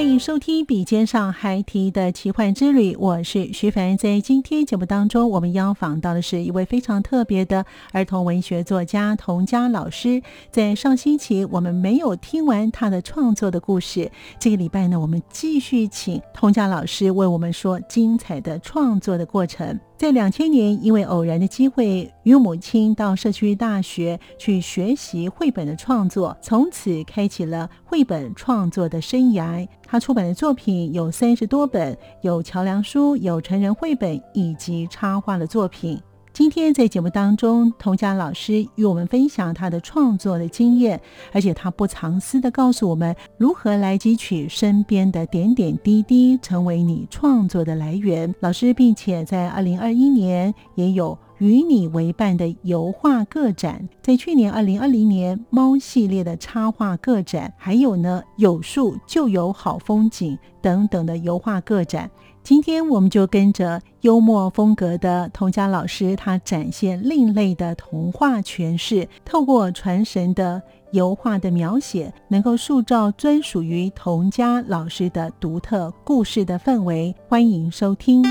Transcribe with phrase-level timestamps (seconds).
[0.00, 3.98] 欢迎收听《笔尖上孩提的奇幻之旅》，我是徐凡。
[3.98, 10.22] 在今天节目当中，我们邀访到的是一位非常特别的儿童文学作家童佳老师。
[10.50, 19.78] 在上星期我们没有听完他的创作的故事，这个礼拜呢，我们继续请童佳老师为我们说精彩的创作的过程。
[20.00, 29.68] 在两千年，因为偶然的机会，与母亲到社区大学去学习绘本的创作，从此开启了绘本创作的生涯。
[29.86, 36.00] 他出版的作品有三十多本，有桥梁书，有成人绘本，以及插画的作品。
[36.40, 40.98] 今天在节目当中，童佳老师与我们分享他的创作的经验，
[41.34, 48.34] 而且他不藏私的告诉我们如何来汲取身边的点点滴滴，成为你创作的来源。
[48.40, 62.10] 老师并且在二零二一年也有与你为伴的油画个展，在去年二零二零年猫系列的插画个展，还有呢有树就有好风景等等的油画个展。
[62.50, 70.60] 今天我们就跟着幽默风格的童佳老师，他展现另类的童话诠释，透过传神的
[70.90, 77.14] 油画的描写，能够塑造专属于童佳老师的独特故事的氛围。
[77.28, 78.24] 欢迎收听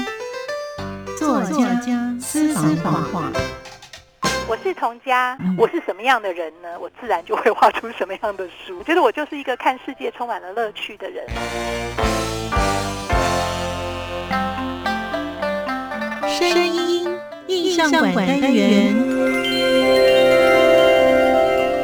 [1.18, 3.32] 作家私房画。
[4.50, 6.78] 我是童佳，我是什么样的人呢？
[6.82, 8.80] 我自然就会画出什么样的书。
[8.80, 11.26] 我觉得我就是一个看世界充满了乐趣的人。
[16.38, 18.94] 声音印象馆单元，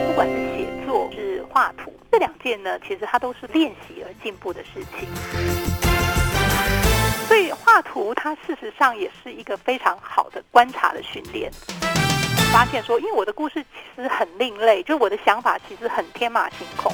[0.07, 5.09] 不管是写作是画图，这两件呢，其实它都是练习而进步的事情。
[7.27, 11.51] 所以画图它事实上也是一个非常好的观察的训练。
[12.53, 16.93] 发现说，因为我的故事其实很另类，就我的想法其实很天马行空。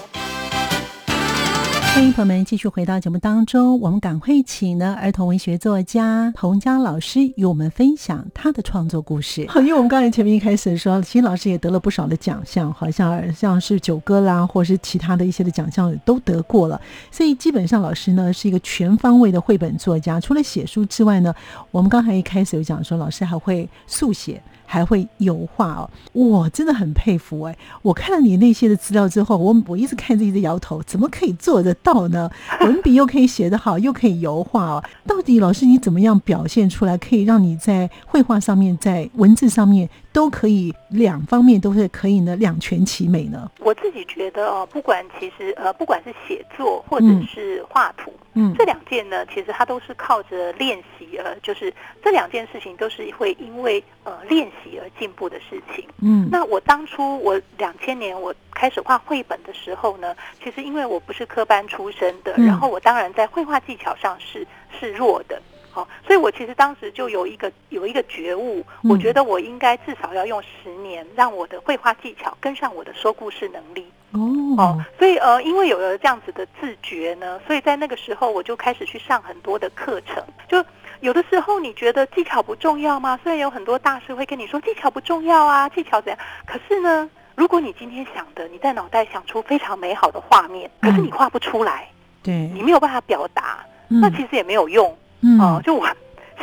[1.94, 9.46] 欢迎朋友们继续回到节目当中，我们赶快请呢儿童文学作家童佳老师与我们分享他的创作故事。
[9.50, 16.80] 好因为我们刚才前面一开始说，其实老师也得了不少的奖项，好像像是九歌啦，或是其他的一些的奖项都得过了。
[17.12, 21.35] 所以基本上老师呢是一个全方位的绘本作家，除了写书之外呢，
[21.72, 24.41] 我们刚才一开始有讲说，老师还会速写。
[24.72, 27.58] 还会油画哦，我真的很佩服哎！
[27.82, 32.32] 我看了你那些的资料之后，我我一直看着一直摇头，怎么可以做得到呢？
[32.62, 39.90] 文笔又可以写得好，又可以油画哦，到底老师你怎么样表现出来，可以让你在绘画上面，在文字上面？
[40.14, 43.50] 都可以，两方面都是可以呢，两全其美呢。
[43.60, 51.74] 我自己觉得哦，不管其实呃，不管是写作或者是画图，嗯，这两件呢，其实它都是靠着练习，呃，就是
[52.04, 55.88] 这两件事情都是会因为呃练习而进步的事情。
[56.02, 64.46] 嗯，那我当初我两千年我开始画绘本的时候呢，其实因为我不是科班出身的，然后我当然在绘画技巧上是
[64.80, 65.42] 是弱的。
[65.74, 73.90] 好，所以我其实当时就有一个有一个觉悟，我觉得我应该至少要用十年，让我的绘画技巧跟上我的说故事能力。
[74.12, 80.22] 哦，所以呃，因为有了这样子的自觉呢，所以在那个时候我就开始去上很多的课程。
[80.50, 80.62] 就
[81.01, 83.19] 有的时候你觉得技巧不重要吗？
[83.24, 86.19] 虽然有很多大师会跟你说技巧不重要啊，技巧怎样？
[86.45, 91.88] 可是呢，如果你今天想的，你在脑袋想出非常美好的画面，可是你画不出来，
[92.21, 94.95] 对你没有办法表达，那其实也没有用。
[95.39, 95.88] 哦，就我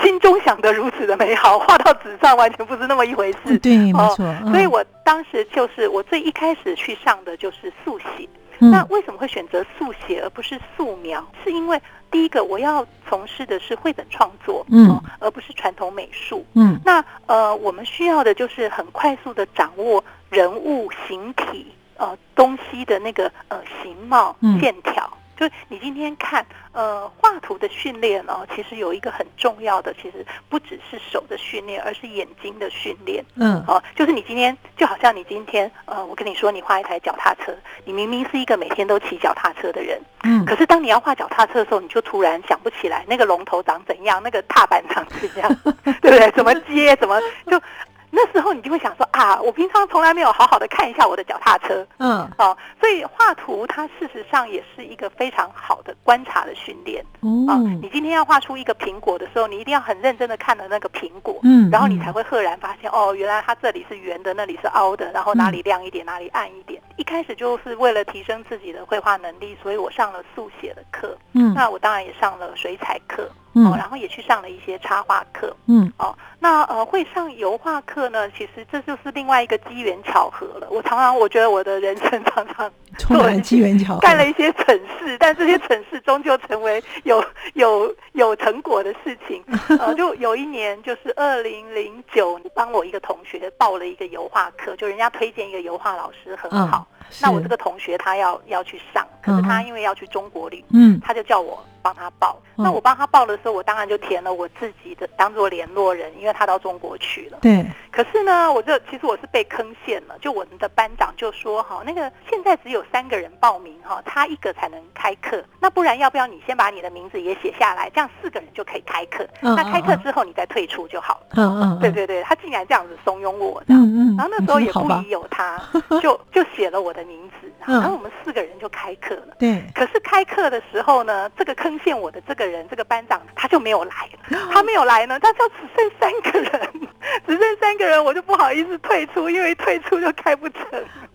[0.02, 3.56] 心中想的如此的美好，画到纸上完全不是那么一回事。
[3.58, 4.34] 对，没错。
[4.50, 8.28] 所以我当时就是我最一开始去上的就是速写。
[8.58, 11.24] 那为什么会选择速写而不是素描？
[11.44, 16.44] 是因为第一个我要从事的是绘本创作，嗯，而不是传统美术。
[16.54, 21.72] 嗯，那呃，我们需要的就是很快速的掌握人物形体。
[22.00, 25.12] 呃东西的那个呃形貌嗯线条。
[25.38, 33.24] 就是你今天看，呃，画图的训练哦，其实有一个很重要的，其实不只是手的训练，而是眼睛的训练。
[33.36, 37.54] 嗯哦，就是你今天就好像你今天，呃，我跟你说，你画一台脚踏车，
[37.84, 45.48] 你明明是一个每天都骑脚踏车的人，嗯可是当你要画脚踏车的时候，你就突然想不起来那个龙头长怎样，那个踏板长怎样，
[46.02, 46.30] 对不对？
[46.32, 47.60] 怎么接，怎么就
[48.10, 51.86] 那时候你就会想说啊，我平常从来没有好好的看一下我的脚踏车。
[51.98, 52.28] 嗯。
[52.38, 57.04] 哦，所以画图它事实上也是一个非常好的观察的训练。
[57.20, 61.70] 啊、哦你今天要画出一个苹果的时候，你一定要很认真的看了那个苹果，嗯。
[61.70, 66.80] 然后你嗯才会赫然发现，哦，原来它这里是圆的，那里是凹的，然后哪里亮一点，哪里暗一点。
[66.96, 71.52] 一开始就是为了提升自己的绘画能力，所以我上了速写的课，嗯。
[71.54, 80.68] 那我当然也上了水彩课，嗯哦，然后也去上了一些插画课，嗯哦，那呃会上油画课呢，其实这就是另外一个机缘巧合了。
[80.70, 87.24] 我常常我觉得我的人生常常 充满机缘巧合，干了一些蠢事，但这些蠢事终究成为有
[87.54, 89.42] 有有成果的事情。
[89.78, 96.86] 呃，就有一年，就是二零零九，帮我一个同学报了一个油画课，就人家推荐一个油画老师很好。
[97.22, 102.40] 那我这个同学他要要去上，可是他因为要去中国旅，嗯他就叫我帮他报。
[102.56, 107.38] 嗯那我帮他报的时候，我当然就填了我自己的当做联络人，因为他到中国去了。
[107.40, 110.18] 对，可是呢，我这其实我是被坑陷了。
[110.20, 115.40] 就我们的班长就说哈，那个现在只有三个人报名哈，他一个才能开课。
[115.60, 119.24] 那不然要不要你先把你的名字也写下来，这样四个人就可以开课。
[119.42, 121.26] 嗯那开课嗯之后你再退出就好了。
[121.36, 123.66] 嗯嗯，对对对，他竟然这样子怂恿我的。
[123.68, 125.62] 嗯嗯，然后那时候也不疑有他，
[126.02, 129.36] 就就写了我的名字，嗯然后我们四个人就开课了。
[129.38, 133.92] 对，可是开课的时候呢，这个坑现我的这个人，这个班长他就没有来。
[134.52, 136.70] 他没有来呢，他就只剩三个人，
[137.26, 140.62] 只剩三个人，我就不好意思退出，因为退出就开不成。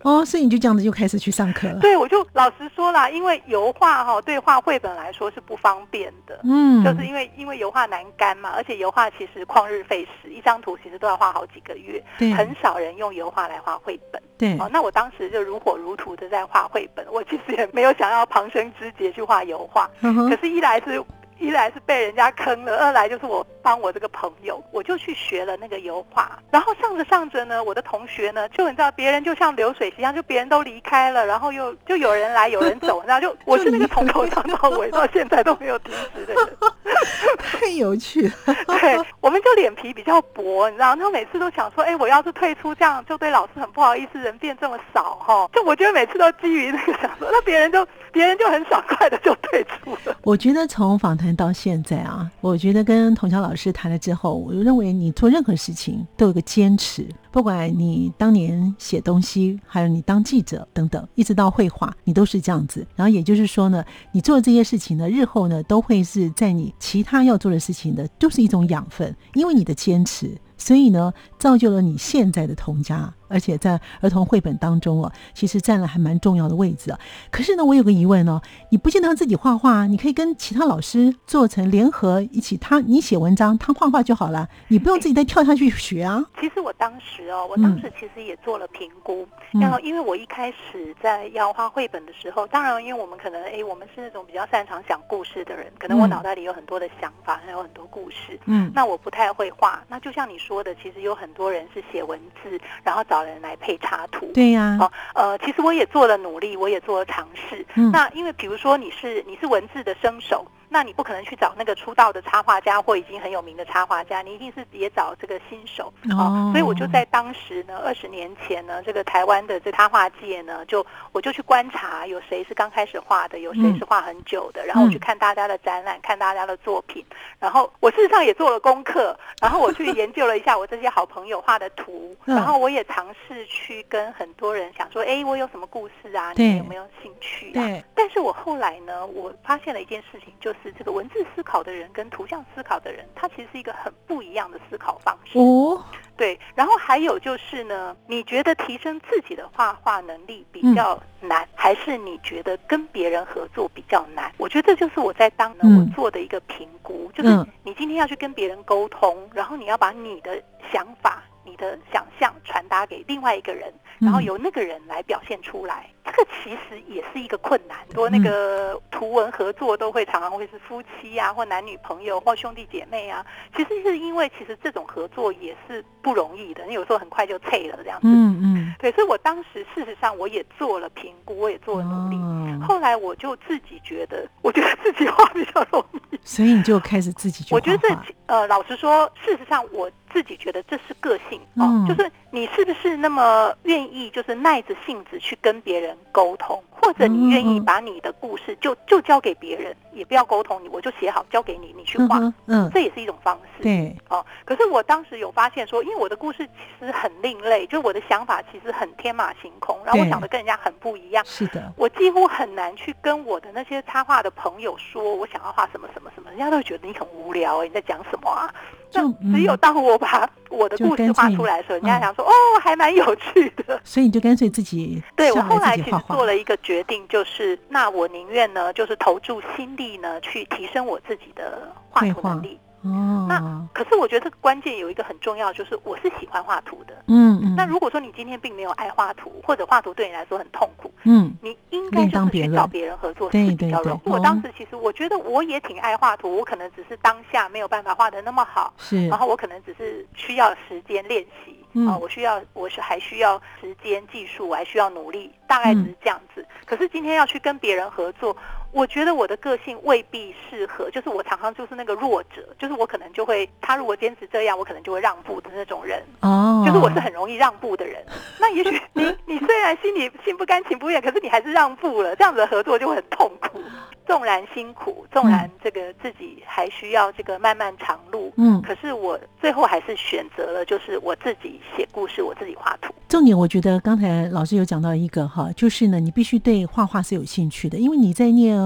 [0.03, 6.39] 哦，所以你就这样子就开始去上课了，对，我就老实说啦，因为油画哈、对画绘本来说是不方便的。
[6.43, 14.21] 嗯，就是因为因为油画难干嘛，而且油画其实旷日费时，一张图其实都要画好几个月，对很少人用油画来画绘本。
[14.37, 21.03] 对，哦，那我当时就如火如荼的在画绘本，我其实也没有想要旁生枝节去画油画，嗯可是，一来是。
[21.43, 26.39] 一来是被人家坑了，二来就是我帮我这个朋友，我就去学了那个油画。
[26.49, 36.49] 然后上着上着呢，我的同学呢，就你知道，别人就像流水席一样，就别人都离开了，然后又就有人来有人走，你知道，就我是那个从头上到尾到现在都没有停止的人。
[37.37, 38.33] 太有趣了，
[38.79, 45.49] 对，我们就脸皮比较薄，你知道，他每次都想说，哎，我要是退出，这样就对老师很不好意思，人变这么少哈。
[45.53, 50.15] 就我觉得每次都基于那个想说，那别人就别人就很爽快的就退出了。
[50.23, 62.85] 我觉得从访谈到现在啊，我觉得跟童桥老师谈了之后，我认为你做任何事情都有个坚持，不管你当年写东西，还有你当记者等等，一直到绘画，你都是这样子。
[62.95, 70.37] 然后也就是说呢，你做这些事情呢，日后呢都会是在你其他要做的事情的，都是一种养分，因为你的坚持。
[70.55, 76.99] 所以呢，造就了你现在的童家，而且在儿童绘本当中哦，其实占了还蛮重要的位置啊。
[77.31, 86.23] 可是呢，我有个疑问哦，你不见得要自己画画，你可以跟其他老师做成联合一起，他你写文章，他画画就好了，你不用自己再跳下去学啊。
[86.39, 98.39] 其实我当时哦，我当时其实也做了评估，嗯然后因为我一开始在要画绘本的时候，当然因为我们可能哎，我们是那种比较擅长讲故事的人，可能我嗯脑袋里有很多的想法，还有很多故事。
[98.45, 104.29] 嗯那我不太会画，那就像你说的，其实有很多人是写文字，然后找人来配插图。
[104.33, 107.65] 对呀、哦，呃，其实我也做了努力，我也做了尝试。
[107.75, 115.93] 嗯那因为比如说你是你是文字的生手，那你不可能去找那个出道的插画家或已经很有名的插画家，你一定是也找这个新手。
[116.17, 127.05] 哦所以我就在当时呢，二十年前呢，这个台湾的这插画界呢，就我就去观察有谁是刚开始画的，有谁嗯是画很久的，然后我去看大家的展览，看大家的作品，
[127.39, 136.33] 然后我事实上也做了功课，然后我去研究了一下我这些好朋友画的图， 嗯然后我也尝试去跟很多人想说，哎，我有什么故事啊？
[136.33, 137.61] 对你们有没有兴趣啊？
[137.61, 145.37] 对，但是我后来呢，我发现了一件事情，就是这个文字思考的人跟图像思考的人，他其实是一个很不一样的思考方式。
[145.37, 145.83] 哦，
[146.15, 154.31] 对，然后还有就是呢，你觉得提升自己的画画能力比较难，还是你觉得跟别人合作比较难？
[154.37, 160.41] 我觉得这就是我在当呢嗯我做的一个评估，就是嗯你今天要去跟别人沟通，然后你要把你的
[160.71, 161.23] 想法。
[161.45, 167.77] 你的想象传达给另外一个人，然后嗯由那个人来表现出来，这个其实也是一个困难。
[167.87, 173.25] 很多那个图文合作都会常常会是夫妻啊，或男女朋友，或兄弟姐妹啊。
[173.55, 178.07] 其实是因为其实这种合作也是不容易的，你有时候很快就退了这样子。
[178.07, 182.17] 嗯嗯对，所以我当时事实上我也做了评估，我也做了努力。
[182.61, 203.63] 后来我就自己觉得， 我觉得自己画比较容易，所以你就开始自己去我觉得这呃，老实说，事实上我自己觉得这是个性哦，就是你是不是那么愿意，就是耐着性子去跟别人沟通，或者你愿意把你的故事就就交给别人，也不要沟通，你我就写好交给你，你去画，嗯，这也是一种方式。
[203.63, 211.23] 对，哦，可是我当时有发现说，因为我的故事其实很另类，就我的想法其实很天马行空，然后我想的跟人家很不一样。
[211.25, 218.53] 是的，我几乎很难去跟我的那些插画的朋友说我想要画什么什么什么，人家都觉得你很无聊哎，你在讲什么啊？
[218.93, 222.31] 就只有当我把我的故事画出来的时候，人家想说哦，
[222.61, 223.81] 还蛮有趣的。
[223.83, 232.59] 所以你就干脆自己对我后来其实做了一个决定，就是那我宁愿呢，就是投注心力呢，去提升我自己的画图能力。
[232.83, 236.93] 哦，那可是我觉得这个关键有一个很重要，就是我是喜欢画图的。
[237.07, 237.55] 嗯嗯。
[237.55, 244.09] 那如果说你今天并没有爱画图，或者画图对你来说很痛苦，嗯，你应该就是去找别人合作是比较容易。
[244.09, 251.57] 我当时其实我觉得我也挺爱画图，我可能只是当下没有办法画的那么好，是，然后我可能只是需要时间练习。
[251.87, 256.45] 啊，我需要，我是还需要时间、技术，我还需要努力，大概只是这样子。
[256.65, 258.37] 可是今天要去跟别人合作，
[258.73, 266.03] 我觉得我的个性未必适合，就是我常常就是那个弱者，就是我可能就会，他如果坚持这样，我可能就会让步的那种人。
[266.21, 268.03] 哦，就是我是很容易让步的人。
[268.39, 273.61] 那也许你你虽然心里心不甘情不愿，可是你还是让步了，这样子的合作就会很痛苦。
[274.05, 282.93] 纵然辛苦，纵然这个自己还需要这个漫漫长路，嗯，可是我最后还是选择了，就是我自己写故事，我自己画图。
[283.13, 288.57] 重点，我觉得刚才老师有讲到一个哈，就是呢，你必须对画画是有兴趣的，因为你在念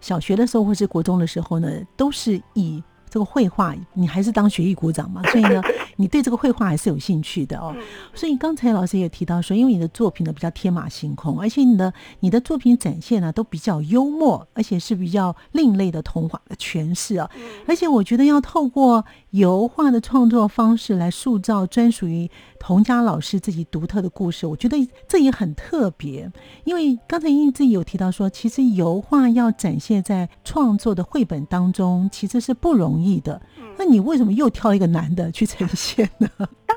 [0.00, 2.80] 小学的时候或是国中的时候呢，都是以。
[3.08, 5.22] 这个绘画，你还是当学艺股长嘛？
[5.30, 5.62] 所以呢，
[5.96, 7.74] 你对这个绘画还是有兴趣的哦。
[8.12, 17.30] 所以刚才老师也提到说，因为你的作品呢比较天马行空，而且你的你的作品展现呢都比较幽默，而且是比较另类的童话的诠释啊。
[17.66, 19.02] 而且我觉得要透过
[19.36, 24.76] 油画的创作方式来塑造专属于童佳老师自己独特的故事，我觉得
[25.06, 26.32] 这也很特别。
[26.64, 33.42] 因为刚才英自己有提到说，其实油画要展现在创作的绘本当中，其实是不容易的。
[33.76, 36.28] 那你为什么又挑一个男的去呈现呢？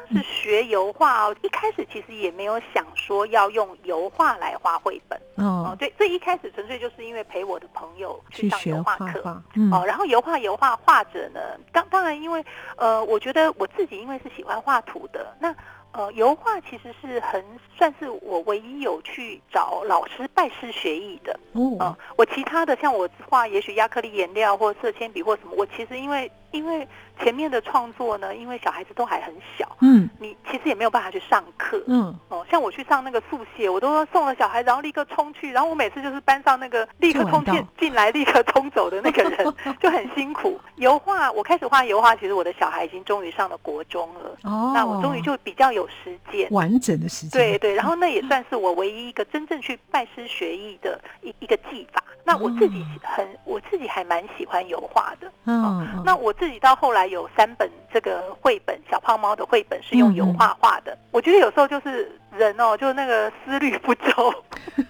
[0.10, 5.76] 当时学油画哦，一开始其实也没有想说要用油画来画绘本哦。
[5.78, 9.84] 对，这一开始纯粹就是因为陪我的朋友去上油画课哦。
[9.86, 11.40] 然后油画油画画者呢，
[11.72, 12.44] 当当然因为
[12.76, 15.54] 呃，我觉得我自己因为是喜欢画图的那。
[15.92, 17.44] 呃，油画其实是很
[17.76, 21.38] 算是我唯一有去找老师拜师学艺的。
[21.54, 26.32] 哦，我其他的像我画，也许亚克力颜料或色铅笔或什么，我其实因为。
[26.52, 26.88] 因为
[27.22, 40.60] 前面的创作呢，因为小孩子都还很小，嗯，你其实也没有办法去上课，嗯，哦，像我去上那个速写，我都送了小孩，然后立刻冲去，然后我每次就是班上那个立刻冲进进来立刻冲走的那个人， 就很辛苦。
[40.78, 52.02] 油画，我开始画油画，其实我的小孩已经终于上了国中了，哦，那我终于就比较有时间，完整的时间，对对，然后那也算是我唯一一个真正去拜师学艺的一一个技法。
[52.26, 56.34] 那我自己很，我自己还蛮喜欢油画的，嗯，那我。
[56.40, 60.98] 自己到后来有三本这个绘本，小胖猫的绘本是用油画画的。
[61.12, 64.34] 我觉得有时候就是人哦，就那个思虑不周。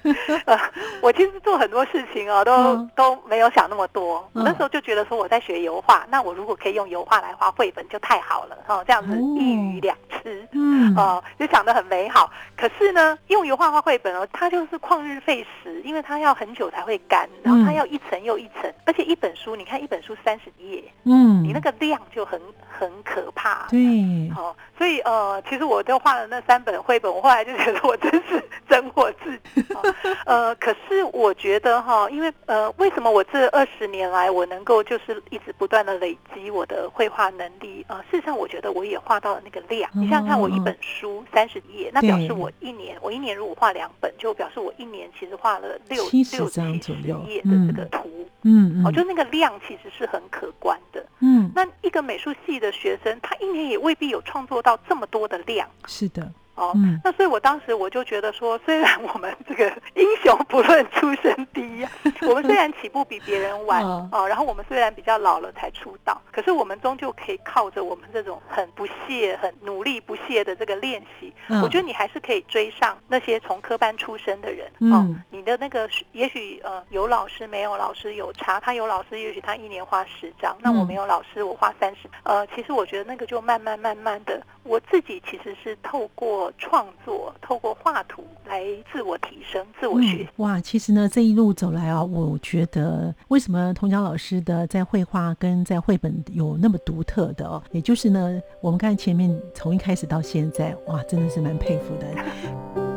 [0.45, 0.59] 呃，
[1.01, 4.17] 我其实做很多事情哦，都都没有想那么多。
[4.33, 12.31] 我那时候就觉得说我在学油画，那我如果可以用油画来画绘本就太好了哦，这样子一鱼两吃，嗯，哦，就想得很美好。
[12.55, 21.43] 可是呢，用油画画绘本哦，它就是旷日费时，因为它要很久才会干，然后它要一层又一层，而且一本书，你看一本书三十页，嗯。
[21.43, 29.63] 你那个量就很很可怕，对，好，所以呃，其实我就画了那三本绘本，我后来就觉得我真是整我自己，
[30.25, 38.03] 呃，可是我觉得哈，因为呃，为什么我这二十年来我能够就是一直不断的累积我的绘画能力啊？
[38.09, 39.87] 事实上，我觉得我也画到了那个量。
[39.93, 51.05] 你想想看，我一本书三十页，那表示我一年，我一年如果画两本，就表示我一年其实画了六六七十页的这个图，嗯，哦，就那个量其实是很可观的。
[51.19, 55.69] 嗯，那一个美术系的学生，他一年也未必有创作到这么多的量。
[55.85, 56.27] 是的。
[56.59, 56.73] 哦，
[57.03, 61.87] 那所以我当时我就觉得说，虽然我们这个英雄不论出身低，
[62.27, 75.07] 我们虽然起步比别人晚哦，然后我们虽然比较老了才出道，可是我们终究可以靠着我们这种很不懈、很努力不懈的这个练习，我觉得你还是可以追上那些从科班出身的人哦。
[75.29, 84.41] 你的那个也许呃有老师没有老师有差，他有老师也许他一年花十张，那我没有老师我花三十，呃，其实我觉得那个就慢慢慢慢的。
[84.63, 90.29] 我自己其实是透过创作，透过画图来自我提升、自我学习。
[90.37, 102.88] 哇，其实呢，这一路走来啊，我觉得为什么童江老师的在绘画跟在绘本有那么独特的哦，也就是呢，我们看前面从一开始到现在，哇，真的是蛮佩服的。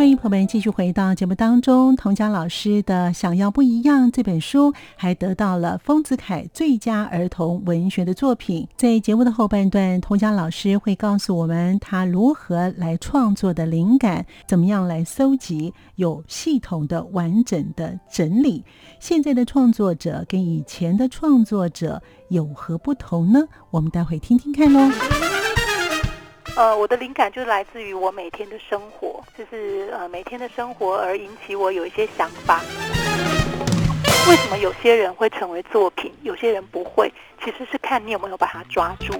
[0.00, 1.94] 欢迎朋友们继续回到节目当中。
[1.94, 8.66] 童佳老师的《想要不一样》这本书还得到了丰子恺最佳儿童文学的作品。
[8.78, 18.64] 在节目的后半段，童佳老师会告诉我们他如何来创作的灵感，怎么样来搜集，有系统的、完整的整理。
[19.00, 23.42] 现在的创作者跟以前的创作者有何不同呢？
[23.70, 24.90] 我们待会听听看喽。
[26.60, 32.60] 呃，我的灵感就来自于我每天的生活，就是呃每天的生活而引起我有一些想法。
[34.28, 37.10] 为什么有些人会成为作品，有些人不会？
[37.42, 39.14] 其实是看你有没有把它抓住。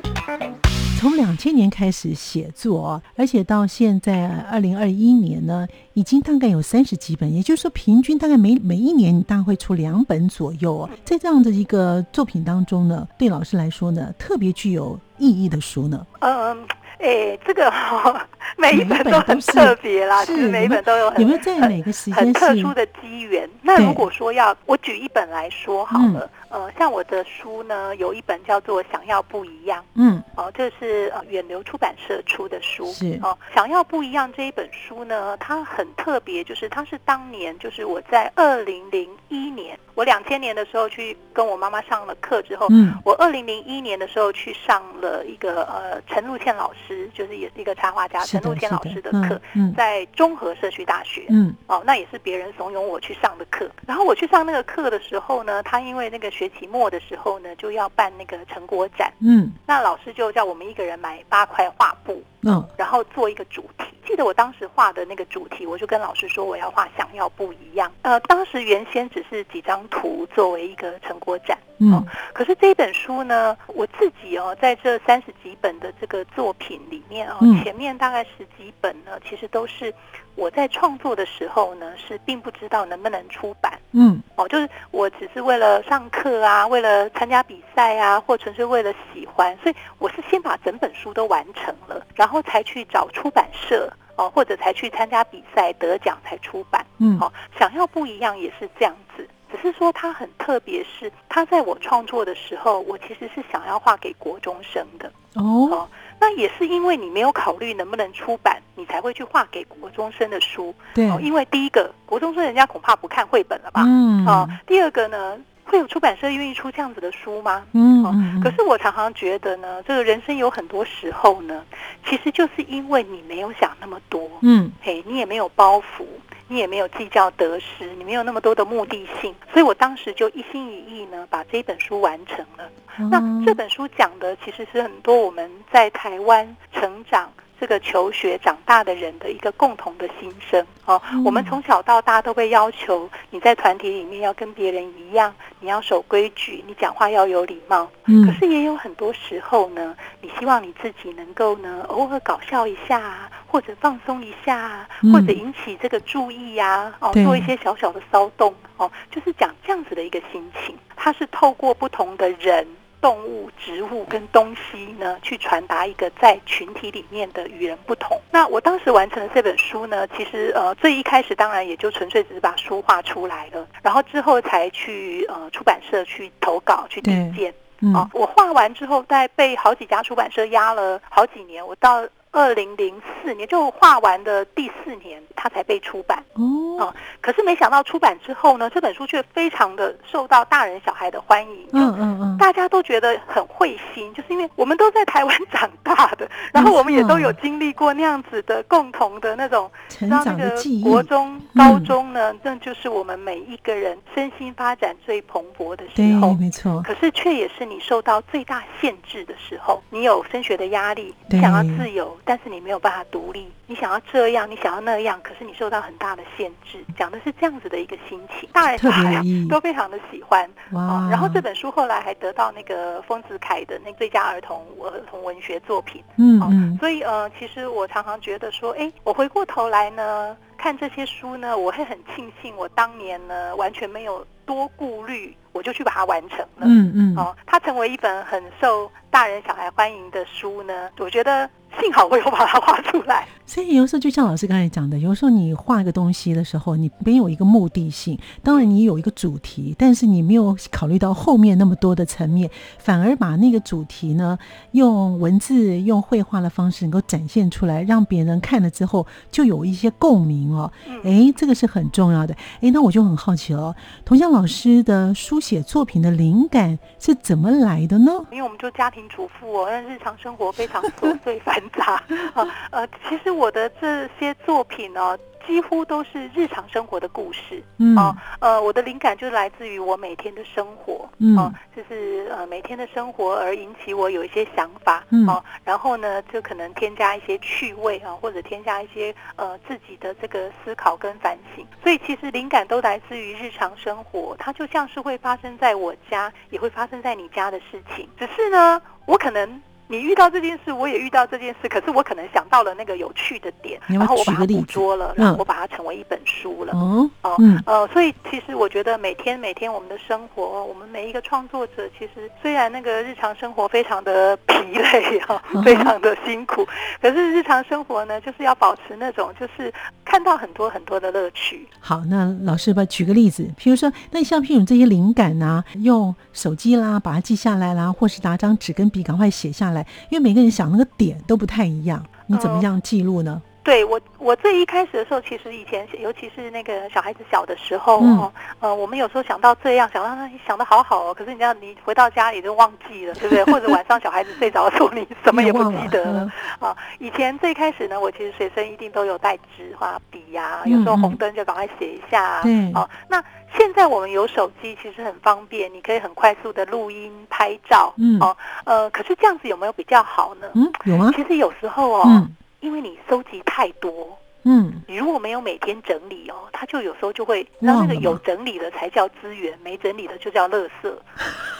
[0.98, 10.86] 从两千年开始写作，而且到现在二零二一年呢，已经大概有三十几本，也就是说平均大概每每一年你大概会出两本左右。
[11.06, 16.66] 在这样的一个作品当中呢，对老师来说呢，特别具有意义的书呢，嗯。
[17.00, 17.72] 哎，这个
[18.56, 23.48] 每一本都很特别啦，是每一本都有很有没有在每个时间很特殊的机缘？
[23.62, 33.18] 那如果说要我举一本来说好了，呃，像我的书呢，有一本叫做《想要不一样》，嗯，哦，这是呃远流出版社出的书，是。
[33.22, 47.10] 哦，《想要不一样》这一本书呢，它很特别，就是它是当年就是我在二零零一年，我两千年的时候去跟我妈妈上了课之后，嗯，我二零零一年的时候去上了一个呃陈露倩老师。
[47.12, 49.38] 就是也是一个插画家陈露倩老师的课，
[49.76, 53.68] 在中和社区大学，嗯，哦，那也是别人怂恿我去上的课。
[53.86, 63.84] 然后我去上那个课的时候呢，他因为那个学期末的时候呢，就要办那个成果展，嗯，那老师就叫我们一个人买八块画布，嗯，然后做一个主题。
[64.06, 67.92] 记得我当时画的那个主题，我就跟老师说我要画想要不一样。
[68.02, 79.94] 呃，当时原先只是几张图作为一个成果展，嗯，可是这一本书呢，我自己哦，在这三十几本的这个作品里面哦，前面大概十几本呢，其实都是
[80.34, 93.92] 我在创作的时候呢，是并不知道能不能出版，嗯，哦，就是我只是为了上课啊，为了参加比赛啊，或纯粹为了喜欢，所以我是先把整本书都完成了，然后才去找出版社。
[94.16, 105.88] 哦，或者才去参加比赛得奖才出版，嗯，好，想要不一样也是这样子，只是说它很特别，是它在我创作的时候，我其实是想要画给国中生的，哦，
[106.20, 115.36] 那也是因为你没有考虑能不能出版，你才会去画给国中生的书，对，因为第一个国中生人家恐怕不看绘本了吧，嗯，啊，第二个呢。
[115.62, 117.62] 会有出版社愿意出这样子的书吗？
[117.74, 121.64] 嗯，可是我常常觉得呢，这个人生有很多时候呢，
[122.04, 126.04] 其实就是因为你没有想那么多，嗯，嘿，你也没有包袱，
[126.50, 132.68] 你也没有计较得失，你没有那么多的目的性，所以我当时就一心一意呢，把这本书完成了。
[133.08, 137.32] 那这本书讲的其实是很多我们在台湾成长。
[137.60, 147.86] 这个求学长大的人的一个共同的心声哦，我们从小到大都被要求你在团体里面要跟别人一样，你要守规矩，你讲话要有礼貌。
[148.06, 160.76] 嗯，可是也有很多时候呢，你希望你自己能够呢偶尔搞笑一下，或者放松一下，或者引起这个注意呀，哦，做一些小小的骚动哦，就是讲这样子的一个心情。
[160.96, 162.66] 它是透过不同的人。
[163.02, 168.20] 动物、植物跟东西呢，去传达一个在群体里面的与人不同。
[168.30, 177.54] 那我当时完成了这本书呢，其实呃最一开始当然也就纯粹只是把书画出来了，然后之后才去呃出版社去投稿去递件。
[177.94, 182.06] 啊，我画完之后，在被好几家出版社压了好几年，我到。
[182.32, 186.94] 二零零四年就画完的第四年，它才被出版哦。
[187.20, 191.68] 可是没想到出版之后呢，这本书却非常的受到大人小孩的欢迎。
[191.72, 200.84] 嗯嗯嗯，大家都觉得很会心，就是因为我们都在台湾长大的，然后我们也都有经历过那样子的共同的那种成长的记忆。
[200.84, 206.32] 国中、高中呢，那就是我们每一个人身心发展最蓬勃的时候。
[206.34, 206.80] 没错。
[206.82, 209.82] 可是却也是你受到最大限制的时候。
[209.90, 212.16] 你有升学的压力，你想要自由。
[212.30, 216.78] 但是你没有办法独立，你想要这样，你想要那样，可是你受到很大的限制。
[216.96, 220.48] 讲的是这样子的一个心情，大人小孩都非常的喜欢。
[220.70, 221.08] 哇！
[221.10, 226.04] 然后这本书后来还得到那个丰子恺的那最佳儿童儿童文学作品。
[226.18, 226.78] 嗯嗯。
[226.78, 230.36] 所以呃，其实我常常觉得说，哎，我回过头来呢。
[230.56, 236.66] 看这些书呢，我会很庆幸我当年呢完全没有多顾虑，我就去把它完成了。
[236.66, 241.48] 嗯嗯，哦，它成为一本很受大人小孩欢迎的书呢，我觉得。
[241.78, 254.38] 幸好我有把它画出来，所以有时候就像老师刚才讲的，有时候你画一个东西的时候，你没有一个目的性，当然你有一个主题，但是你没有考虑到后面那么多的层面，反而把那个主题呢，
[254.72, 260.70] 用文字、用绘画的方式能够展现出来，让别人看了之后就有一些共鸣哦。
[261.04, 262.34] 哎，这个是很重要的。
[262.60, 268.12] 哎，那我就很好奇了，童江老师的书写作品的灵感是怎么来的呢？
[268.30, 271.70] 因为我们就家庭主妇哦，但日常生活非常琐碎 繁。
[271.70, 272.02] 杂
[272.34, 277.62] 啊呃，其实我的这些作品呢，几乎都是日常生活的故事。
[277.78, 281.08] 嗯啊呃，我的灵感就来自于我每天的生活。
[281.18, 285.04] 嗯啊，就是呃每天的生活而引起我有一些想法。
[285.10, 291.66] 嗯啊，然后呢，就可能添加一些趣味啊，或者添加一些呃自己的这个思考跟反省。
[291.82, 298.08] 所以其实灵感都来自于日常生活，它就像是会发生在我家，也会发生在你家的事情。
[298.18, 299.60] 只是呢，我可能。
[299.90, 306.72] 你遇到这件事，我也遇到这件事，可是我可能想到了那个有趣的点，然后我把它捕捉了，然后我把它成为一本书了。
[306.72, 316.64] 哦，哦，呃，所以其实我觉得每天每天我们的生活，我们每一个创作者，其实虽然那个日常生活非常的疲累啊，非常的辛苦，
[317.02, 319.74] 可是日常生活呢，就是要保持那种就是
[320.04, 321.66] 看到很多很多的乐趣。
[321.80, 329.79] 好，那老师吧，举个例子，比如说，那像譬如这些灵感呐，用手机啦把它记下来啦，或是拿张纸跟笔赶快写下来。
[330.10, 333.40] 因为每个人想那个点都不太一样，你怎么样记录呢？
[333.62, 340.10] 对我，我最一开始的时候，其实以前，尤其是那个小孩子小的时候，哦，呃，我们有时候想到这样，想到
[340.46, 343.44] 想的好好哦，可是你知道，你回到家里就忘记了，对不对？
[343.44, 346.74] 或者晚上小孩子睡着的时候，你 什么也不记得了啊。
[346.98, 353.22] 以前最开始呢，我其实随身一定都有带纸、画笔呀，有时候红灯就赶快写一下，嗯，哦，那
[353.58, 360.48] 现在我们有手机，其实很方便，你可以很快速的录音、拍照，嗯，哦，呃，可是这样子有没有比较好呢？
[360.54, 361.12] 嗯，有吗？
[361.14, 362.26] 其实有时候哦。
[362.60, 370.92] 因为你收集太多，嗯，你如果没有每天整理哦，它就有时候就会，那那个有整理的才叫资源，没整理的就叫垃圾。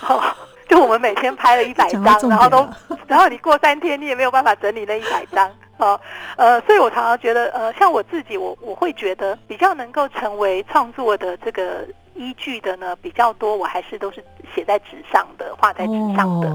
[0.68, 2.68] 就我们每天拍了 一百张，然后都，
[3.08, 6.00] 然后你过三天你也没有办法整理那一百张，哦，
[6.36, 11.84] 呃，所以我常常觉得，呃，像我自己，我我会觉得比较能够成为创作的这个
[12.14, 16.48] 依据的呢，比较多，我还是都是写在纸上的，画在纸上的，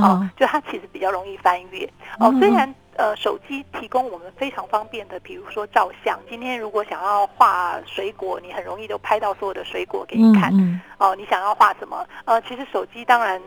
[0.00, 2.74] 哦，就它其实比较容易翻阅，哦，虽然。
[2.96, 6.18] 呃，手机提供我们非常方便的，比如说照相。
[6.28, 10.52] 今天如果想要画水果，你很容易就拍到所有的水果给你看。
[10.98, 12.06] 哦，你想要画什么？
[12.26, 13.40] 呃，其实手机当然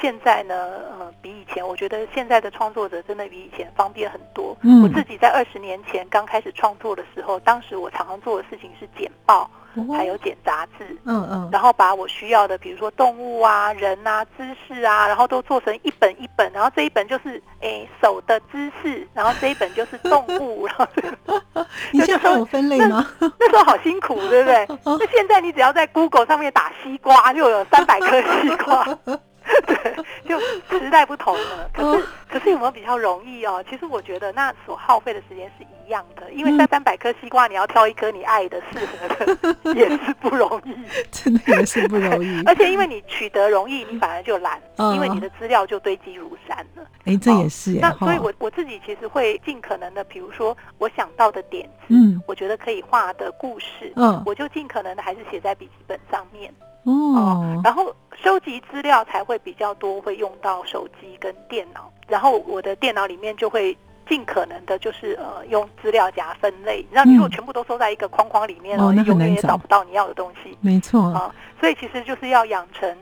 [0.00, 0.54] 现在呢，
[0.98, 4.56] 呃，比以前，我觉得现在的创作者真的比以前方便很多。
[4.82, 9.50] 我自己在二十年前刚开始创作的时候，当时我常常做的事情是剪报。
[9.96, 20.86] 还有剪杂志，嗯嗯，然后把我需要的，比如说动物啊、人啊、知识啊，然后都做成一本一本，然后这一本就是诶手的知识，然后这一本就是动物，然后
[21.92, 23.06] 你现在有分类吗？
[23.20, 24.66] 那时候好辛苦，对不对？
[24.84, 28.86] 那现在你只要在 Google 上面打西瓜，就有三百颗西瓜。
[29.66, 29.96] 对，
[30.28, 30.38] 就
[30.78, 31.70] 时代不同了。
[31.72, 33.62] 可是，可是有没有比较容易哦？
[33.68, 40.74] 其实我觉得那所耗费的时间是一样的，因为三三百颗西瓜，你要挑一颗你爱的、适合的， 也是不容易，
[41.10, 42.42] 真的也是不容易。
[42.44, 44.60] 而且因为你取得容易，你反而就懒，
[44.94, 46.82] 因为你的资料就堆积如山了。
[47.04, 47.72] 哎，这也是。
[47.80, 56.52] 那所以，我我自己其实会尽可能的，比如说我想到的点子，嗯，我觉得可以画的故事，嗯，我就尽可能的还是写在笔记本上面。
[56.84, 61.90] 哦，然后收集资料才会比较多，会用到手机跟电脑。
[62.06, 63.76] 然后我的电脑里面就会
[64.08, 66.84] 尽可能的，就是呃用资料夹分类。
[66.90, 70.56] 让你如果全部都收在一个框框里面，哦，你永远也找不到你要的东西。
[70.60, 72.98] 没错啊，所以其实就是要养成，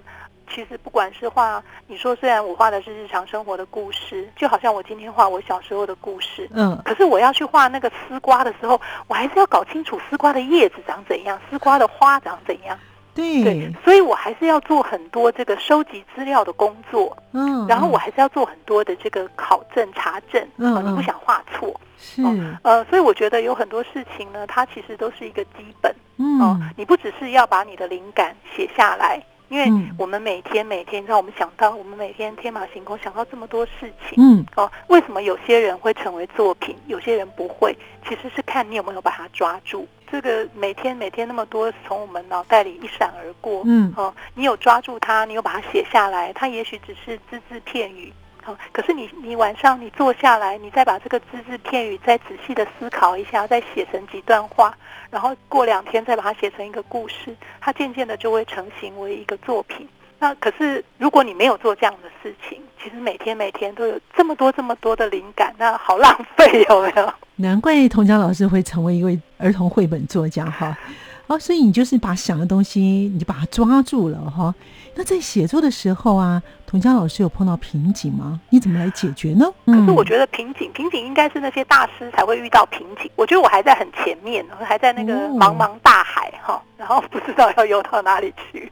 [0.54, 12.78] 其实不管是画，你说虽然我画的是日常生活的故事，就好像我今天画我小时候的故事，嗯，可是我要去画那个丝瓜的时候，我还是要搞清楚丝瓜的叶子长怎样，丝瓜的花长怎样。
[13.18, 22.22] 对，所以我还是要做很多这个收集资料的工作，嗯，然后我还是要做很多的这个考证查证，嗯，你不想画错，是，
[22.62, 37.76] 呃，所以我觉得有很多事情呢，它其实都是一个基本，嗯，你不只是要把你的灵感写下来，因为我们每天每天让我们想到，我们每天天马行空想到这么多事情，嗯，哦，为什么有些人会成为作品，有些人不会？
[38.09, 39.87] 其实是看你有没有把它抓住。
[40.11, 54.77] 这个每天每天那么多从我们脑袋里一闪而过，嗯，哦，你有抓住它，你有把它写下来，它也许只是只字片语，好，可是你你晚上你坐下来，你再把这个只字片语再仔细的思考一下，再写成几段话，
[55.11, 59.88] 然后过两天再把它写成一个故事，它渐渐的就会成型为一个作品。
[60.18, 67.12] 那可是如果你没有做这样的事情，其实每天每天都有这么多这么多的灵感，那好浪费，有没有？
[67.37, 70.76] 难怪童佳老师会成为一位儿童绘本作家哈。
[71.28, 74.54] 哦，所以你就是把想的东西，你就把它抓住了哈。
[74.94, 78.38] 那在写作的时候啊，童佳老师有碰到瓶颈吗？
[78.50, 79.50] 你怎么来解决呢？
[79.64, 83.11] 可是我觉得瓶颈，瓶颈应该是那些大师才会遇到瓶颈。
[83.16, 88.70] 我觉得我还在很前面，还在那个茫茫大海哈，然后不知道要游到哪里去。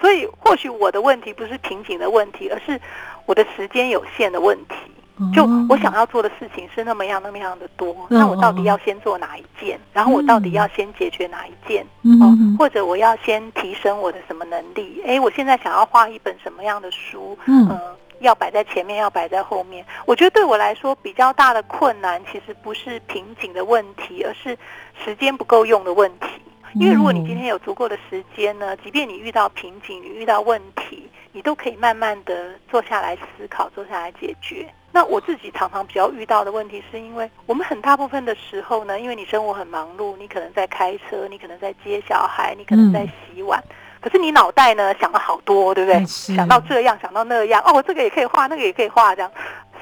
[0.00, 2.80] 所以或许我的问题不是瓶颈的问题，而是
[3.26, 4.76] 我的时间有限的问题。
[5.32, 9.78] 就我想要做的事情是那么样那么样的多，那我到底要先做哪一件？
[9.92, 11.86] 然后我到底要先解决哪一件？
[12.20, 15.00] 哦，或者我要先提升我的什么能力？
[15.06, 17.38] 哎，我现在想要画一本什么样的书？
[17.46, 17.78] 嗯，
[18.18, 19.86] 要摆在前面，要摆在后面？
[20.04, 24.58] 我觉得对我来说比较大的困难，其实不是瓶颈的问题，而是
[25.04, 26.26] 时间不够用的问题。
[26.74, 34.68] 因为如果你今天有足够的时间呢，即便你遇到瓶颈，你遇到问题，你都可以慢慢的坐下来思考，坐下来解决。
[34.94, 43.60] 那我自己常常比较遇到的问题，是因为我们很大部分的时候呢，因为你生活很忙碌，你可能在开车，你可能在接小孩，你可能在洗碗，
[44.00, 46.06] 可是你脑袋呢想了好多，对不对？
[46.06, 49.28] 想到这样，想到那样，哦，我这个也可以画，那个也可以画，这样，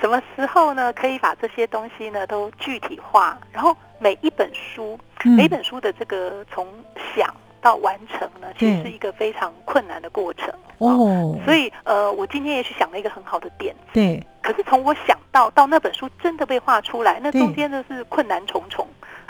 [0.01, 3.38] 什么时候呢可以把这些东西呢都具体化？
[3.53, 4.98] 然后每一本书，
[5.37, 6.66] 每本书的这个从
[7.14, 7.29] 想。
[7.62, 11.38] 到完成呢，其实是一个非常困难的过程哦。
[11.44, 14.20] 所以，呃，我今天也许想了一个很好的点，对。
[14.43, 18.87] 可是从我想到到那本书真的被画出来，那中间的是困难重重。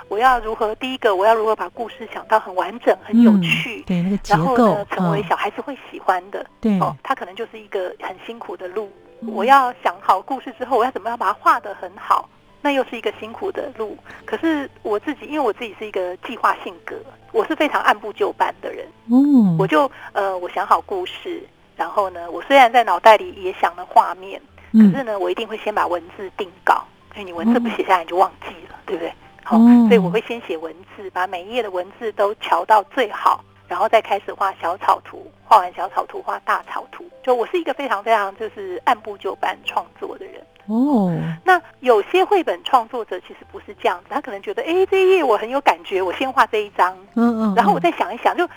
[0.08, 0.74] 我要如何？
[0.74, 3.82] 第一个，我要如何把故事想到很完整、很有趣？
[3.86, 6.44] 对，那个结构，然后呢，成为小孩子会喜欢的。
[6.60, 8.90] 对，哦，他可能就是一个很辛苦的路。
[9.26, 12.28] 我要想好故事之后，我要怎么样把它画得很好？
[12.60, 16.94] 那又是一个辛苦的路，可是我自己，因为我自己是一个计划性格，
[17.32, 18.86] 我是非常按部就班的人。
[19.10, 21.42] 嗯，我就呃，我想好故事，
[21.76, 24.40] 然后呢，我虽然在脑袋里也想了画面，
[24.72, 29.12] 可是呢，我一定会先把文字定稿，因为你文字不写下来你就忘记了，对不对？
[29.44, 37.04] 好，所以我会先写文字，把每一页的文字都调到最好，然后再开始画小草图，画完小草图画大草图。
[37.22, 40.34] 就我是一个非常非常就是按部就班创作的人。
[40.66, 41.12] 哦，
[41.44, 48.48] 那有些绘本创作者其实不是这样子，他可能觉得，哎，这一页我很有感觉，我先画这一张，嗯嗯，然后我再想一想，就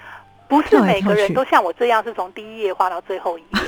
[0.47, 3.62] 不是每个人都像我这样是从第一页画到最后一页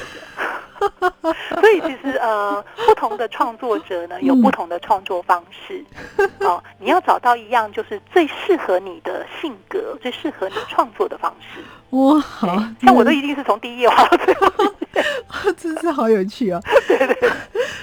[0.80, 5.84] 的， 所以其实呃，不同的创作者呢有不同的创作方式，
[6.46, 11.62] 哦，你要找到一样就是最适合你的性格、最适合你创作的方式。
[11.92, 12.48] 哇，好
[12.82, 16.62] 像我都一定是从第一页画到最后， 真是好有趣哦。
[16.88, 17.32] 对对。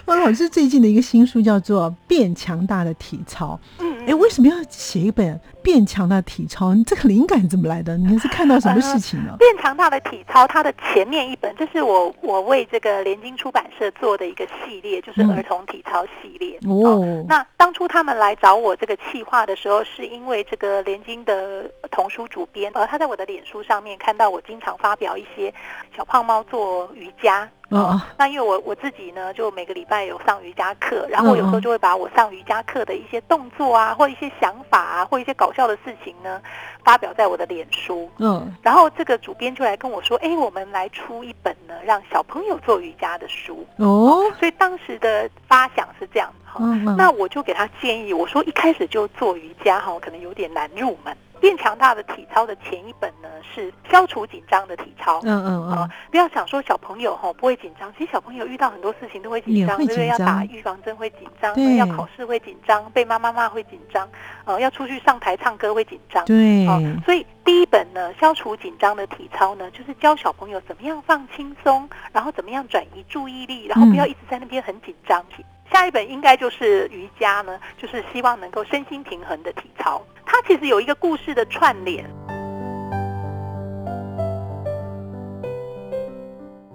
[0.06, 3.58] 汪老师最近的一个新书叫做《变强大的体操》。
[3.82, 5.40] 嗯，哎，为什么要写一本？
[5.62, 7.96] 变强大体操，你这个灵感怎么来的？
[7.96, 9.34] 你是看到什么事情呢？
[9.40, 16.58] 变强大的体操，它的前面一本，这是我我为这个联经出版社做的一个系列，就是儿童体操系列。
[16.68, 25.52] 哦，那当初他们来找我这个企划的时候，是因为这个联经的童书主编，呃，他在我的脸书上面看到我经常发表一些
[25.96, 27.48] 小胖猫做瑜伽。
[27.70, 36.40] 哦，那因为我我自己呢，就每个礼拜有上瑜伽课，然后我有时候就会把我上瑜伽课的一些动作啊，或一些想法啊，或一些搞笑的事情呢，
[36.84, 38.08] 发表在我的脸书。
[38.18, 46.62] 嗯，然后这个主编就来跟我说：“哎，我们来出一本呢，让小朋友做瑜伽的书。”哦，所以当时的发想是这样哈。
[46.96, 51.16] 那我就给他建议，我说一开始就做瑜伽哈，可能有点难入门。
[51.44, 55.20] 变强大的体操的前一本呢是消除紧张的体操。
[55.24, 55.90] 嗯嗯嗯。
[56.10, 60.06] 不要想说小朋友哈不会紧张，其实小朋友遇到很多事情都会紧张，对不对？
[60.06, 64.08] 要打预防针会紧张，要考试会紧张，被妈妈骂会紧张，
[64.46, 66.24] 呃，要出去上台唱歌会紧张。
[66.24, 66.64] 对。
[67.04, 75.22] 所以第一本呢，消除紧张的体操呢，就是教小朋友怎么样放轻松，然后怎么样转移注意力，然后不要一直在那边很紧张。
[75.70, 80.00] 下一本应该就是瑜伽呢，就是希望能够身心平衡的体操。
[80.26, 82.04] 它其实有一个故事的串联。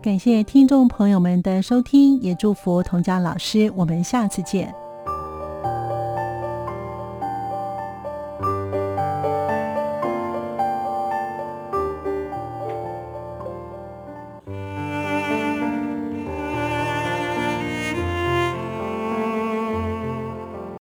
[0.01, 4.73] 感谢听众朋友们的收听，也祝福童佳老师，我们下次见。